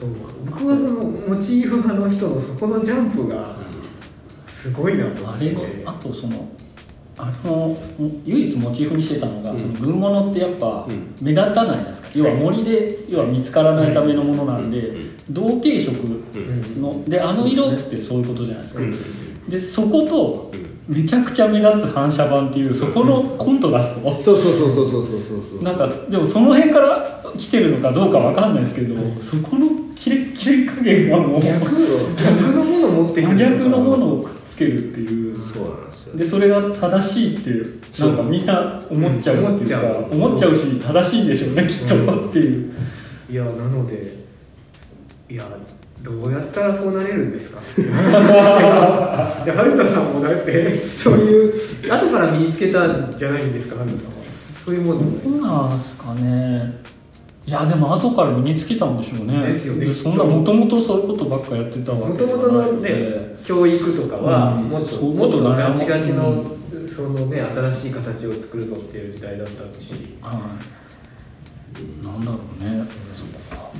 [0.00, 0.08] そう。
[0.44, 3.56] 僕はそのモチーフ派の人のそこのジャンプが
[4.68, 5.46] すごいなと思って。
[5.46, 6.48] あれのあとその
[7.20, 7.76] あの
[8.24, 9.58] 唯一モチーフにしてたのが、うん。
[9.58, 11.14] その軍物ってやっぱうん。
[11.20, 15.10] 目立たないじゃないですか、要は森で要は見つからないためのものなんで、うん。
[15.30, 16.82] 同系色うん。
[16.82, 19.48] のであの色ってそういうことじゃないですか、うん。
[19.48, 20.68] でそことうん。
[20.88, 31.60] めちゃくちゃ目立つ反射板っていうそこのコントラスト、そうそうそうそうそうそうそうなんかでもその辺から来てるのかどうかわかんないですけど、そこのキレッキレ加減がもう逆。
[32.16, 35.36] 逆のもの持ってくる真逆のものをけるっていう。
[35.36, 36.16] そうなんですよ。
[36.16, 40.22] でそれが正しいっていうなんかみんな思っちゃうっていうか、うん。
[40.24, 42.72] 思っちゃうし正しいんでしょうねきっとっていう、
[43.30, 44.16] いやなので
[45.30, 45.44] いや
[46.02, 47.60] どうやったらそうなれるんですか？
[49.44, 51.52] で春田さんもだってそういう
[51.92, 54.12] 後から身につけたんじゃないんですか春田さんは？
[54.64, 55.00] そういうもの。
[55.24, 56.74] どうなんすかね
[57.48, 59.38] いやでも後から身につけたんでしょうね。
[59.46, 59.90] ですよね。
[59.90, 64.68] そんなもともとそういうことばっかやってたわもけではともとのね教育とかはうん。
[64.68, 69.94] もっとそうもっとガチガチのうそのね新しい形を作るぞっていう時代だったし。
[70.20, 72.04] はい。
[72.04, 72.84] なんだろうね。
[73.14, 73.70] そうか。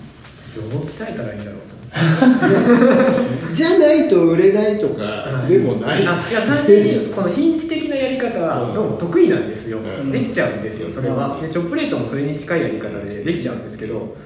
[0.57, 1.78] どう鍛えたらいいんだろうと
[3.55, 10.11] じゃないと売れないとかでもない、あいや単純にこのヒンジ的なやり方はどうも得意なんですよ、うん。
[10.11, 14.17] できちゃうんですよそれは、でチョップレートもそれに近いやり方でできちゃうんですけど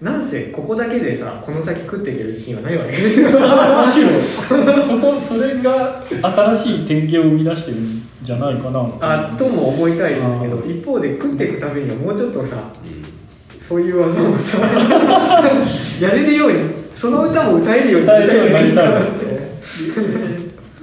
[0.00, 3.30] なんせここだけでさこの先食っていける自信はないわけですよ。
[3.32, 3.38] む
[3.90, 4.08] しろ。
[4.20, 8.86] そこそれが新しい典型を生み出してるんじゃないかな。
[9.00, 12.56] あとも思いたいですけどあ一方で食っていくためにはもうちょっとさ
[13.58, 14.58] そういう技もさ
[15.98, 18.38] やれるようにその歌も歌えるようになりたい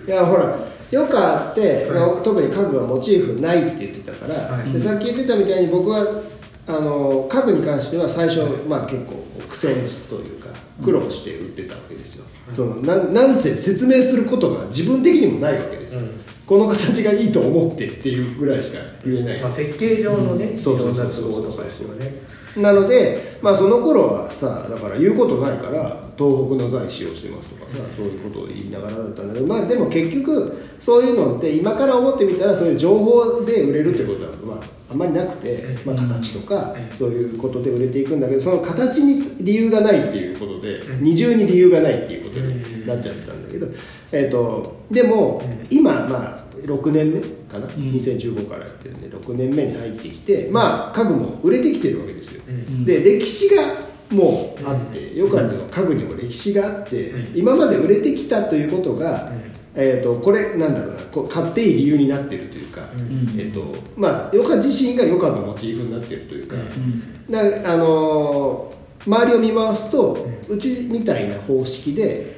[0.06, 0.58] いやほら
[0.92, 1.88] よくあって、
[2.24, 4.72] 特に家具はモチーフないって言ってたから、はい。
[4.72, 6.06] でさっき言ってたみたいに僕は
[6.68, 9.16] あの家具に関しては最初、まあ、結構
[9.50, 9.74] 苦戦
[10.08, 10.50] というか
[10.84, 21.46] 苦労して売ってたわけですよ、そのななんせ説明することが自分的にもないわけですよ、うんこの形がいいと思ってっていうぐらいしか言えない、まあ、設計上のねいそうそうそうそう。
[21.46, 22.14] とかですよね。
[22.58, 43.68] なので、まあ、その頃はさだから言うことないから東北の材使用してますとかさそういうことを言いながらだったんだけど、まあ、でも結局そういうのって今から思ってみたらそういう情報で売れるってことは、まあ、あんまりなくて、まあ、形とかそういうことで売れていくんだけどその形に理由がないっていうことで二重に理由がないっていうことになっちゃったんだけど、
[44.14, 52.86] えー、とでも今、まあ、6年目かな、2015からやってるんで6年目に入ってきてまあ家具も売れてきてるわけですよ、うん。
[52.86, 53.64] で歴史が
[54.12, 59.32] もうあって、ヨカンの家具にも歴史があって、今まで売れてきたということが、
[59.74, 62.90] えー、とこれなんだろうなこう買っていい理由になってるというか、ん。
[63.36, 66.56] えーとまあ、ヨカン自身がヨカンのモチーフになってるというか、
[67.28, 72.33] なあのー周りを見回すと、うちみたいな方式で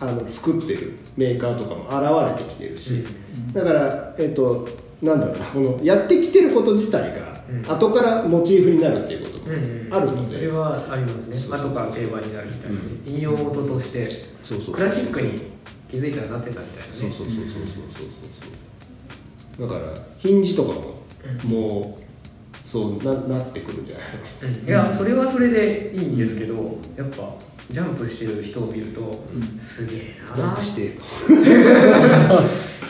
[0.00, 3.04] あの作ってるメーカーとかも現れてきてるし、
[3.52, 4.66] だから、えっと
[5.02, 7.70] なんだろうなこのやってきてること自体が、うん。
[7.70, 9.50] 後からモチーフになるっていうことも
[9.90, 11.36] あるので、それはありますね。
[11.36, 13.02] 後から定番になるみたいな、うん。
[13.06, 14.08] 引用元として
[14.72, 15.50] クラシックに
[15.90, 16.90] 気づいたらなってたみたいなね。
[16.90, 18.06] そうそうそうそうそうそう。
[19.56, 20.94] そうだからヒンジとかも、
[21.44, 24.06] もうそうななってくるんじゃない
[24.60, 24.68] うん。
[24.68, 27.34] いやそれはそれでいいんですけどやっぱ
[27.70, 29.24] ジャンプしてる人を見ると、
[29.56, 30.30] すげえな。
[30.30, 30.88] のジャンプして。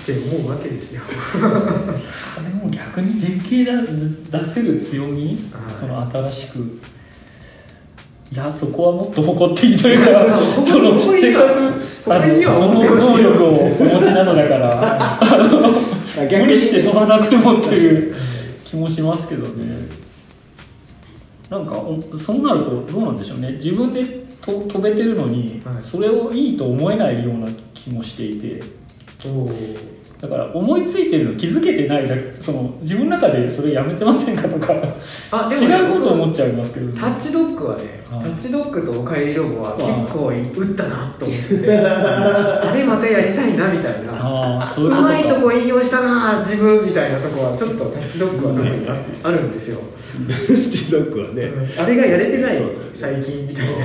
[0.00, 1.02] って思うわけですよ。
[1.36, 3.82] あれも逆に典型
[4.32, 5.36] だ出せる強み、はい。
[5.78, 6.80] その新しく。
[8.32, 15.18] いやそこはもっと誇っていいというか そのせっかくはあのその能力をお持ちなのだから
[16.38, 18.14] 無理して飛ばなくてもっていう
[18.64, 19.74] 気もしますけどね。
[21.50, 23.58] なんかおそうなるとどうなんでしょうね。
[23.60, 24.04] 自分で
[24.40, 25.84] と飛べてるのに、はい。
[25.84, 28.60] それをいいと思えないような気もしていて。
[30.20, 32.22] だから思いついてるの気づけてないだけ。
[32.42, 34.74] その自分の中でそれやめてませんかとか。
[35.32, 41.58] あでもね違うこと思っちゃいますけどタッチドッグはね、はいタッチドッグとおかえりロボは結構打ったなと思って。
[41.58, 44.60] て あれまたやりたいなみたいな。
[44.76, 48.96] うまいとこ引用したな自分みたいなとこはちょっとタッチドッグは特にあ
[49.28, 49.78] あるんですよ。
[50.68, 52.60] ジドッグはね、あれがやれてない
[52.92, 53.72] 最近みたいな。
[53.72, 53.84] 確かに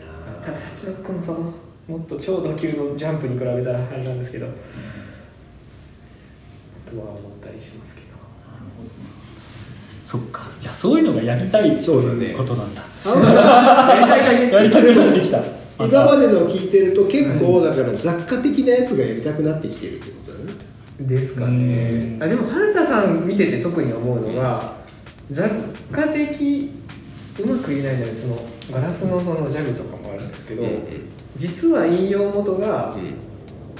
[0.00, 0.06] な。
[0.42, 1.52] ただタッチドッグもその
[1.86, 4.46] もっと超打球のジャンプに比べたらあれなんですけど、
[6.90, 7.94] とは思ったりします
[10.06, 10.42] そっか。
[10.60, 12.26] じゃあそういうのがやりたいってそうだね。
[12.26, 12.82] いうことなんだ。
[13.04, 15.42] やりたいだけやりたくなってきた。
[15.84, 20.52] 今までのを聞いてると結構だから雑貨的なやつがやりたくなってきてるってことだね。
[21.00, 22.16] ですかね。
[22.16, 22.22] うん。
[22.22, 24.76] あでも春田さん見てて特に思うのが
[25.30, 25.50] 雑
[25.90, 26.72] 貨的
[27.40, 28.38] うまく言えないじゃないその
[28.72, 30.62] ガラスのそのジャグとかもあるんですけど、
[31.36, 32.96] 実は引用元が、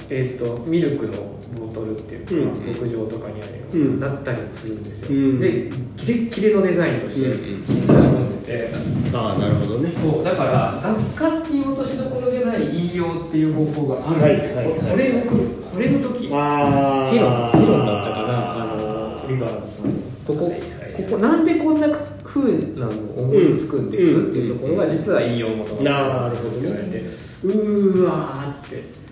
[0.09, 1.13] えー、とミルクの
[1.59, 2.67] ボトルっていうか、うん。
[2.67, 5.39] 牧場とかにあるうんようなだったりもするんですよ、うん。
[5.39, 8.73] でキレッキレのデザインとしてうん差し込んでて、
[9.13, 9.89] ああなるほどね。
[9.91, 14.91] そうだから雑貨っていう落としどころじゃない引用っていう方法があるんで、はいはいはい。
[14.91, 19.91] これのこれの時ああヒロンヒロンだったかなあのリバーズさん
[20.25, 20.53] ここ、
[20.97, 21.87] ここなんでこんな
[22.23, 25.81] 風なの思いつくんです、うんっていうところが実は引用元の。
[25.83, 27.27] なるほどね。
[27.43, 29.06] うーわーって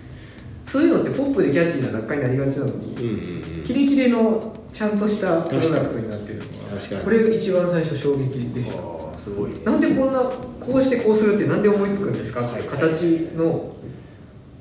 [0.66, 3.62] そういうのってポップでキャッチーな雑貨になりがちなのに、うんうんうん。
[3.62, 7.00] キレキレのちゃんとしたプロダクトになってるのが確かに。
[7.02, 9.18] これ一番最初衝撃でした。
[9.18, 9.60] すごいね。
[9.64, 12.46] なんでこんなこうしてこうするってなんで思いつくんですか？
[12.46, 12.66] ってい。
[12.66, 13.02] う形
[13.36, 13.72] の。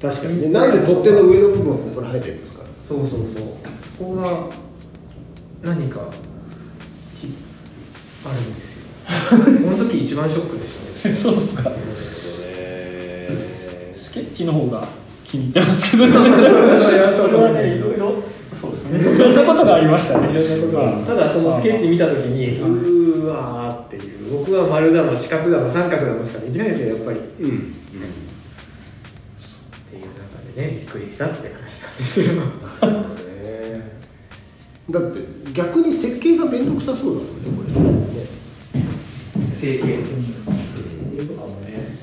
[0.02, 0.42] 確かに。
[0.42, 2.64] ねなんで取っ手の上の部分はここから生えてるんですか？
[2.88, 3.44] そうそうそう。
[3.98, 4.50] ここが
[5.64, 6.02] 何か
[7.20, 7.34] き
[8.26, 8.86] あるんですよ。
[9.66, 11.16] この時一番ショックでしたね。
[11.18, 11.72] そうですか。
[12.42, 14.88] へスケッチの方が
[15.36, 16.14] 気に入ってますけどね。
[17.14, 20.30] それはねいろいろそうですねいろんなことがありましたね。
[20.32, 21.16] いろんなことが。
[21.16, 26.96] ただそのスケッチ見た時にうーわーっていう僕は丸だの四角だの三角だのしかできないですよ。
[26.96, 27.20] やっぱり。
[27.20, 27.74] っうん。
[29.90, 32.42] ていう中でねびっくりしたって話なんですけど。
[34.88, 35.20] だって
[35.54, 37.82] 逆に設計が面倒くさそうだもんねこれ。
[37.82, 38.26] ね
[39.48, 39.84] 成形
[41.28, 41.98] とかもね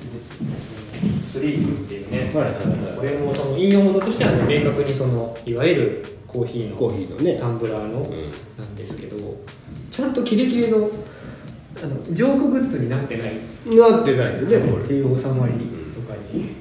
[1.33, 2.40] スリープっていうね。
[2.40, 2.97] はいはいはい。
[2.97, 9.16] これもその引用元としてはね明確にそのいわゆるコーヒーのコーヒーのねタンブラーのんなんですけど
[9.90, 10.88] ちゃんとキレキレの
[11.83, 13.33] あのジョークグッズになってない。
[13.66, 14.85] なってないよねこれ。
[14.85, 15.53] っていう収まり
[15.95, 16.55] とかに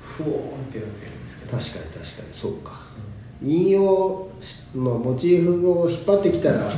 [0.00, 0.32] ふおーっ
[0.70, 1.58] てなってるんですけど。
[1.58, 2.84] 確かに確かにそうか。
[3.42, 6.70] 引用しまあモチーフを引っ張ってきたら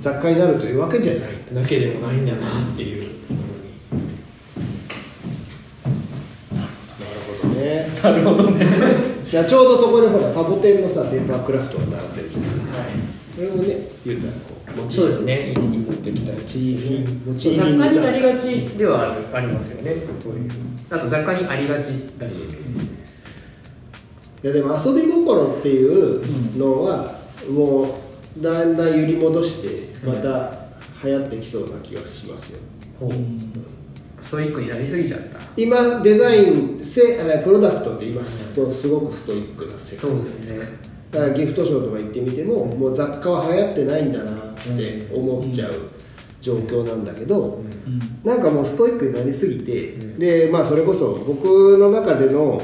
[0.00, 1.22] 雑貨になるというわけじゃない。
[1.54, 3.15] だけでもないんだなっていう
[7.76, 8.66] ねなるほどね。
[9.30, 12.66] いやちょうどそこにほらサボテンのさペーパークラフトが並んでるじゃないですか。
[13.34, 14.38] それをね言うたらこ
[14.78, 15.54] うモチそうですね。
[15.56, 18.46] 持ってきたりモチーフモチ雑貨になりがち
[18.78, 19.96] ではあるありますよね。
[20.22, 20.50] そういう。
[20.90, 22.36] あと雑貨にありがちだし、
[24.44, 26.22] いやでも遊び心っていう
[26.56, 27.18] のは
[27.50, 30.52] もうだんだん揺り戻してまた
[31.04, 32.58] 流行ってきそうな気がしますよ、
[33.00, 33.10] ほう
[34.26, 35.38] ストイックになりすぎちゃった。
[35.56, 38.56] 今デザインせえプロダクトって今す。
[38.56, 40.66] とすごくストイックな世界ですね。
[41.12, 45.72] だからギフトショーとか行ってみても、もう雑貨は流行ってないんだなって思っちゃう
[46.40, 48.00] 状況なんだけど、うん。
[48.24, 50.18] なんかもうストイックになりすぎて、うん。
[50.18, 52.60] でまあそれこそ僕の中での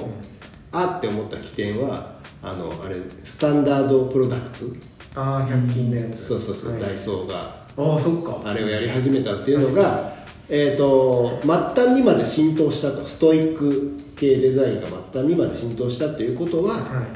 [0.72, 4.76] あって思った起点はあのあれスタンダードプロダクツ
[5.14, 6.26] ああ100均のやつ。
[6.26, 6.82] そうそうそう、はい。
[6.82, 8.40] ダイソーがああそっか。
[8.44, 13.06] あれをやり始めたっていうのが、えー、と末端にまで浸透したと。
[13.08, 17.06] ストイック系デザインが末端にまで浸透したっていうことは、は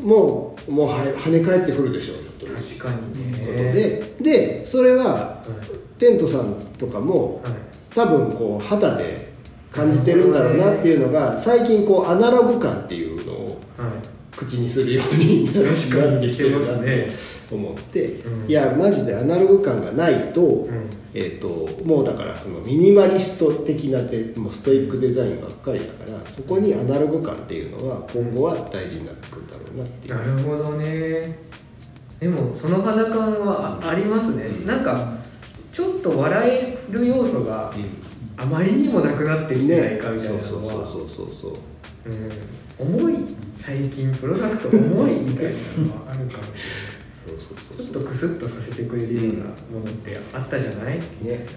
[0.00, 0.02] い。
[0.02, 2.46] もうもうは跳ね返ってくるでしょうよと。
[2.46, 3.38] いうこ確かにね。
[3.38, 5.42] とで、でそれは
[5.98, 7.52] テントさんとかもはい。
[7.94, 9.32] 多分こう肌で
[9.72, 13.56] 感じてるんだろうなっていうのが最近こうアナログ感っていうのをはい。
[14.36, 18.48] 口にするようになってきてるなっして思って、うん。
[18.48, 30.14] いやマジでアナログ感がないと,、うんえー、ともうだからそのミニマリスト的なデもうストイックデザインばっかりだからそこにアナログ感っていうのは今後は大事になってくるだろうなっていう。
[30.14, 31.38] なるほどね。
[32.20, 34.66] でもその肌感はあありますね、うん。
[34.66, 35.14] なんか
[35.72, 37.84] ちょっと笑える要素がうん。
[38.36, 41.52] あまりにもなくなってきてないかみたいなそうのはそうそうそうそう。
[42.06, 43.10] うん。
[43.10, 43.16] 重い？
[43.54, 45.20] 最近プロダクト重い？
[45.20, 46.28] みたいなのはあるかも。
[46.30, 46.89] しそうそうれそうない
[47.26, 50.96] ちょっとクスッとさせてくれるようなものってあったじゃない？
[51.20, 51.50] みたいなのは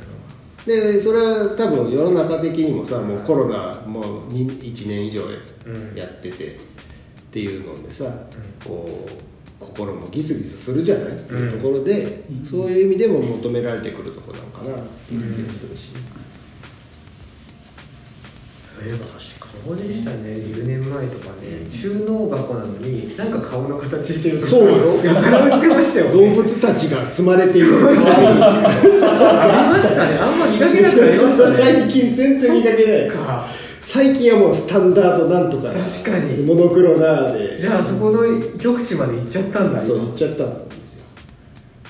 [0.66, 5.96] でそれは多分世の中的にもさもうコロナもう1年以上うん。
[5.96, 6.60] やっててっ
[7.32, 8.06] ていうのでさ、
[8.64, 9.10] こう
[9.60, 11.16] 心もギスギスするじゃない？
[11.16, 12.46] っていうところで、うん。
[12.46, 15.90] そういう意味でも求められてくるところなのかなっていう気がするし、
[18.80, 20.34] そういえば確かそうでしたね。
[20.34, 21.66] 10年前とかね。
[21.70, 25.06] 収納箱なのになんか顔の形してるとこそうよ。
[25.06, 27.68] やたら売ってましたよ、ね、動物たちが積まれている。
[27.78, 30.18] ありましたね。
[30.18, 31.58] あんま見かけなくなりましたね。
[31.58, 33.48] 最近全然見かけないか。
[33.82, 35.70] 最近はもうスタンダードなんとか。
[35.72, 36.44] 確かに。
[36.44, 37.58] モノクロなで。
[37.58, 38.24] じゃあそこの
[38.58, 40.44] 極地まで行っちゃったんだそう今言っちゃった。
[40.46, 41.06] んですよ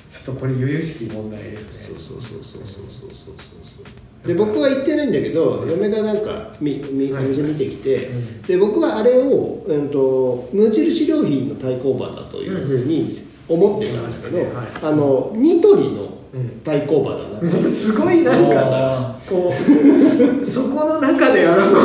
[0.09, 1.95] ちょっとこれ由々しき問題ですね。
[1.97, 3.92] そうそうそうそうそうそうそうそう
[4.25, 7.25] で僕は言ってないんだけど嫁がなんかみみはい。
[7.25, 8.41] お店見てきて、うん。
[8.43, 13.09] で僕はあれを、うん、と無印良品の対抗馬だというふうに
[13.49, 14.47] 思ってたんですけど、はい。
[14.81, 17.69] あのニトリのうん対抗馬だな。
[17.69, 21.83] すごいなんかあこうそこの中で争うそう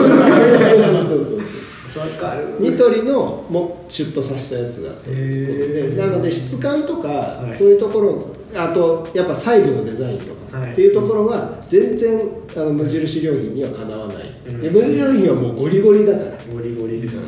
[1.09, 2.01] そうそう。
[2.01, 2.57] わかる。
[2.61, 7.55] ニトリのもシュッとさせたやつだということでへーなので質感とか、はい。
[7.57, 12.21] そういうところあとやっぱ細部のデザインとか、はいっていうところは全然
[12.57, 14.63] あの無印良品にはかなわない、うん。
[14.63, 16.31] で無印良品はもうゴリゴリだから。
[16.53, 17.21] ゴリゴリですね。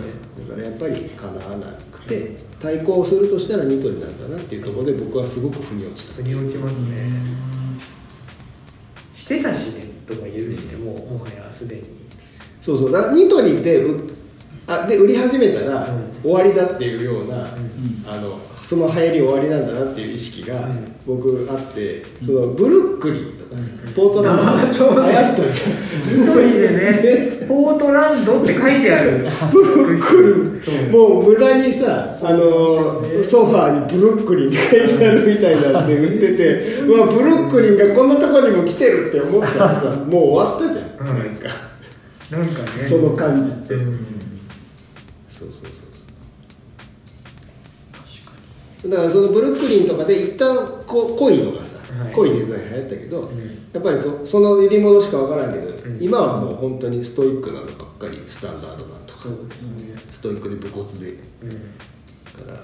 [0.48, 6.14] だからやっぱりかなわなくて対抗するとしたらニトリなんだなっていうところで僕はすごく腑に落ちた。
[6.14, 7.10] 腑に落ちますね。
[9.12, 11.82] してたしねとか言うしねもうもはやすでに。
[12.62, 12.92] そうそう。
[12.92, 14.10] だからニトリってう
[14.66, 16.22] あで売り始めたらうん。
[16.22, 18.04] 終わりだっていうような、うん。
[18.06, 18.38] あの
[18.70, 20.94] その流行り終わりなんだなっていう意識がうん。
[21.04, 23.92] 僕あって、そのブルックリンとかさ、うん。
[23.94, 24.72] ポートランド。
[24.72, 24.94] そう。
[24.94, 29.26] 流行ねったじゃんニトリでねポートランドって書いてある。
[29.50, 30.92] ブルックリン。
[30.92, 41.18] もう無駄にさあのソファーにブルックリンって書いてあるみたいになって売ってて うわブルックリンがこんなとこにも来てるって思ったらさもう終わったじゃん、うん。
[41.18, 41.48] なんか。
[42.30, 42.88] なんかね。
[42.88, 44.19] その感じって、うん
[48.86, 52.14] だからそのブルックリンとかで一旦こ濃いのがさ、はい。
[52.14, 53.58] 濃いデザイン流行ったけど、ん。
[53.72, 56.02] やっぱりそその入り戻しかわからんけど、ん。
[56.02, 59.98] 今はもう本当にストイックなのばっかりスタンダードなんとかそうですね。
[60.10, 61.18] ストイックで武骨で。
[61.42, 61.50] うん。
[62.44, 62.60] から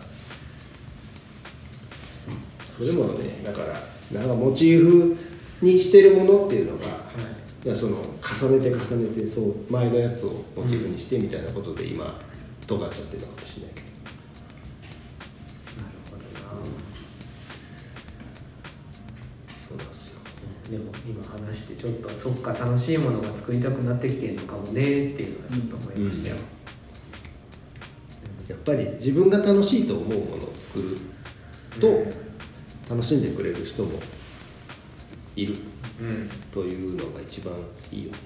[2.71, 5.17] それもねだからなんかモチーフ
[5.63, 6.85] にしてるものっていうのが、
[7.65, 12.21] いやその重ねて重ねてそう前のやつをモチーフにしてみたいなことで今
[12.67, 13.86] 尖っちゃってるのかもしれないけど。
[20.71, 26.37] でも今話してちょっとそっか楽しいものが作りたくなってきてるのかもねっていうのはちょっと思いましたよ、
[28.49, 30.99] やっぱり自分が楽しいと思うものを作る
[31.81, 32.05] と
[32.91, 34.01] 楽しんでくれる人も
[35.37, 35.57] いる
[36.01, 36.29] うん。
[36.53, 37.55] というのが一番
[37.93, 38.19] いいよね、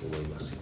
[0.00, 0.60] と思いますよ。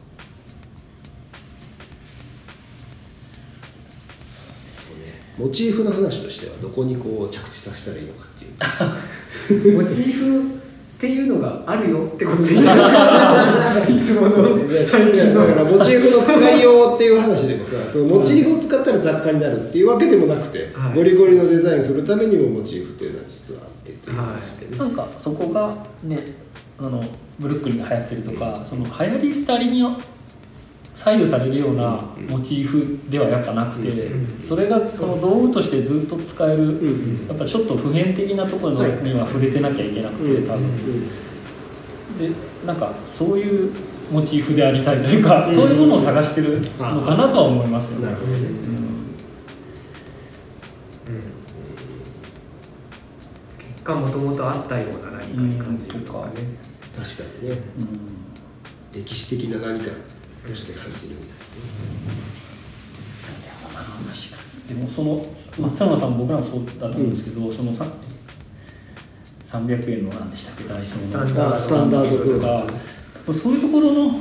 [5.38, 8.47] モチーフの話としてはどこにこう着地させたらいいのかっていう
[9.74, 10.58] モチーフ
[10.98, 12.42] っていうのがあるよってこと。
[12.42, 15.46] でいいですかいつもの最近の。
[15.46, 20.94] だからモチーフの使いようっていう話でもさそのモチーフを使ったら雑貨になるっていうわけでもなくて、はい。
[20.96, 26.24] ゴリゴリのデザインをするためにもモチーフっていうのは実はあってという話でね、なんかそこがね
[26.80, 27.04] あの
[27.38, 29.84] ブルックリンが流行ってるとかその流行り廃りに
[30.98, 31.96] 左右されるような
[32.28, 34.26] モチーフではやっぱなくて、うん。
[34.42, 37.28] それがその道具としてずっと使える、ん。
[37.28, 38.90] やっぱちょっと普遍的なところはい。
[39.04, 41.08] には触れてなきゃいけなくて多分。
[42.18, 42.30] で
[42.66, 43.72] なんかそういう
[44.10, 45.54] モチーフでありたいというか、うん。
[45.54, 48.16] そういうものを探してるのかなとは思いますよね。
[53.76, 56.32] 結果もともとあったような何かに感じるとかね、
[56.96, 57.56] 確かにね。
[57.78, 59.00] うん。
[59.00, 59.92] 歴史的な何か
[60.48, 61.28] として感じるみたい
[64.08, 65.24] 確かにでもその
[65.70, 67.86] 松山さん僕らもそうだと思うんですけど、そのさ
[69.46, 71.26] 300円の何でしたっけダイソーの
[71.58, 74.12] スタンダードとかそういうところの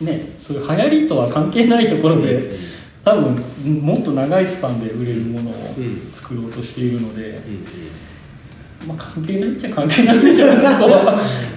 [0.00, 2.56] ねそういう流行りとは関係ないところで
[3.04, 3.34] 多分
[3.82, 7.38] もっと長いスパンで売れるものをうん作ろうとしているので、
[8.86, 10.48] なまあ、関係ないっちゃ関係ないでしょう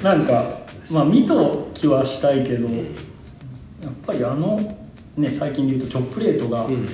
[0.03, 0.25] なん。
[0.25, 0.59] か
[0.91, 2.67] まあ見と気はしたいけど
[3.85, 4.59] やっぱりあの
[5.17, 6.87] ね最近で言うとチョップレートが、うん。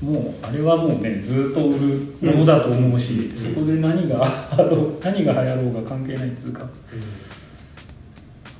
[0.00, 4.48] もうあれはもうねずっと売るものだと思うし、そこで何が
[5.02, 6.68] 何が流行ろうが関係ないっていうか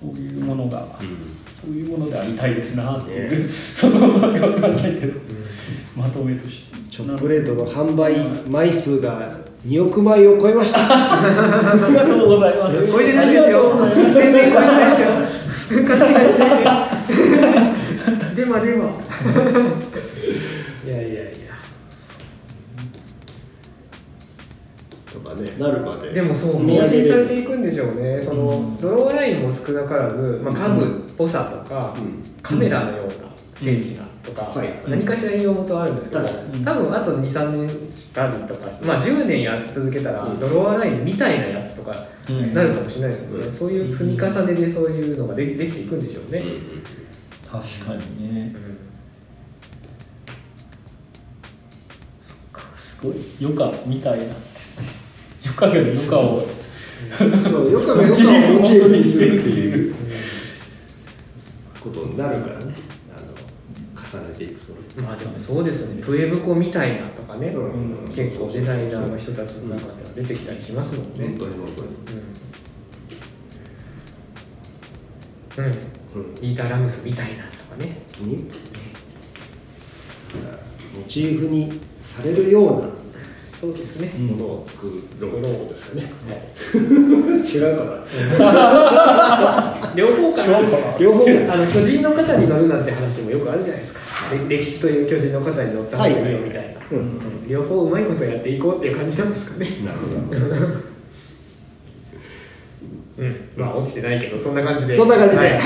[0.01, 0.85] そういうものが、
[1.61, 5.21] そういうものでありたいですなっていう、そのまま分かんないけど、
[5.97, 6.69] まとめとして。
[6.99, 8.19] チョップレートの販売
[8.51, 9.31] 枚数が
[9.65, 15.28] 2億枚を超えましたありがとうございます超えてないですよ全然超えてないですよ
[15.69, 16.67] 勘違いしないで。
[18.37, 18.85] デマデマ
[20.85, 21.29] いやいやいや。
[25.13, 26.13] とかねなるまで。
[26.13, 28.23] でもそう更新されていくんでしょうね。
[28.23, 28.77] その、うん。
[28.79, 32.23] ドローラインも少なからず、まあ、家具っぽさとか、うん。
[32.43, 33.13] カメラのような
[33.55, 34.69] 精緻なとか、はい。
[34.87, 36.65] 何かしら引用元はあるんですけど、確かに。
[36.65, 40.39] 多分あと23年したりとかまあ10年やり続けたら、うん。
[40.39, 42.53] ドロワーラインみたいなやつとかうん。
[42.55, 43.53] なるかもしれないですよね、うん。
[43.53, 46.45] そういう積み重ねでそういうのがでできていくんでしょうね、
[47.51, 48.55] 確かにね。
[52.77, 54.25] すごい余暇みたいな。
[55.45, 56.41] 余暇が余暇を。
[57.49, 57.71] そう。
[57.71, 59.95] よくよくモチーフにするっていう
[61.81, 62.75] ことになるからね
[64.11, 64.73] 重ねていくと。
[65.03, 66.03] まあでもそうですよね。
[66.03, 68.09] プエブコみたいなとかね、うん。
[68.09, 71.89] 結構デザイナーの人たちの中では出てきたりしますもんね、本当に本当に。
[75.59, 75.75] うん、う
[76.15, 77.87] うん、イーターラムスみたいなとかね。
[78.23, 78.49] んに？
[80.97, 82.89] モチーフにされるような
[83.61, 86.39] そうですね、ものを作ろうですよね、はい。
[87.43, 87.85] 違うか
[88.39, 89.93] な。
[89.97, 90.61] 両方かな。
[90.97, 91.25] 両方。
[91.53, 93.98] あの巨人の方に乗るなんて話もよくあるじゃないですか。
[93.98, 93.98] れ
[94.49, 96.13] 歴史という巨人の方に乗った方がい。
[96.13, 96.81] いよみたいな、
[97.49, 99.67] 両方うまいことやっていこうっていう感じなんですかね。
[99.85, 100.17] なるほど。
[103.19, 103.37] うん。
[103.57, 104.97] まあ落ちてないけどそんな感じで。
[104.97, 105.55] そんな感じで、は、はい。
[105.55, 105.59] い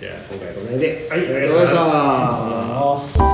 [0.00, 1.20] じゃあ今回はこの辺で、はい。
[1.20, 3.33] ありがとうございました。